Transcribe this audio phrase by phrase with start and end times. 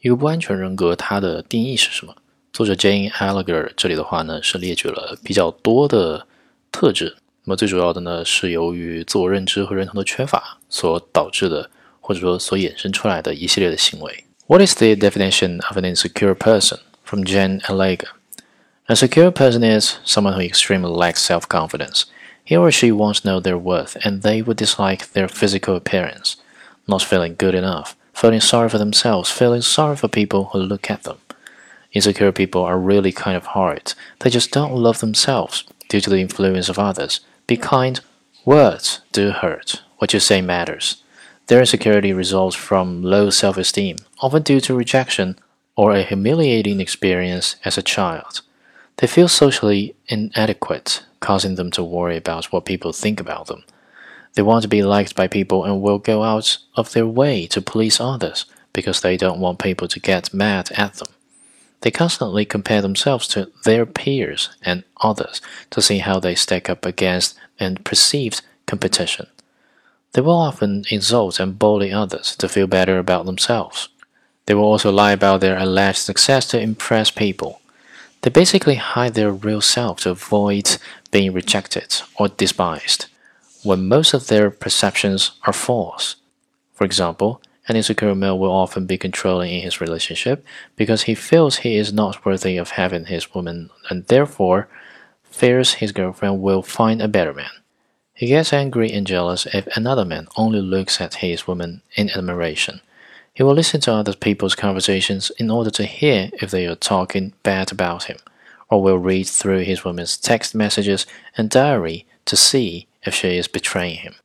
[0.00, 2.15] 一个不安全人格它的定义是什么？
[2.53, 6.25] 作者 Jane Alliger 这里的话呢是列举了比较多的
[6.71, 7.17] 特质。
[7.43, 11.69] 那么最主要的呢是由于自我认知和认同的缺乏所导致的，
[11.99, 14.23] 或者说所衍生出来的一系列的行为。
[14.47, 16.79] What is the definition of an insecure person?
[17.03, 18.07] From Jane Alliger.
[18.85, 22.03] A secure person is someone who extremely lacks self-confidence.
[22.45, 26.35] He or she won't know their worth, and they would dislike their physical appearance,
[26.87, 31.01] not feeling good enough feeling sorry for themselves, feeling sorry for people who look at
[31.01, 31.17] them.
[31.91, 33.95] Insecure people are really kind of hard.
[34.19, 37.21] They just don't love themselves due to the influence of others.
[37.47, 37.99] Be kind.
[38.45, 39.81] Words do hurt.
[39.97, 41.01] What you say matters.
[41.47, 45.39] Their insecurity results from low self esteem, often due to rejection
[45.75, 48.41] or a humiliating experience as a child.
[48.97, 53.63] They feel socially inadequate, causing them to worry about what people think about them.
[54.33, 57.61] They want to be liked by people and will go out of their way to
[57.61, 61.09] please others because they don't want people to get mad at them.
[61.81, 65.41] They constantly compare themselves to their peers and others
[65.71, 69.27] to see how they stack up against and perceived competition.
[70.13, 73.89] They will often insult and bully others to feel better about themselves.
[74.45, 77.61] They will also lie about their alleged success to impress people.
[78.21, 80.77] They basically hide their real self to avoid
[81.09, 83.07] being rejected or despised
[83.63, 86.15] when most of their perceptions are false.
[86.73, 90.43] For example, an insecure male will often be controlling in his relationship
[90.75, 94.67] because he feels he is not worthy of having his woman and therefore
[95.23, 97.51] fears his girlfriend will find a better man.
[98.13, 102.81] He gets angry and jealous if another man only looks at his woman in admiration.
[103.33, 107.33] He will listen to other people's conversations in order to hear if they are talking
[107.43, 108.17] bad about him,
[108.69, 111.05] or will read through his woman's text messages
[111.37, 114.15] and diary to see if she is betraying him.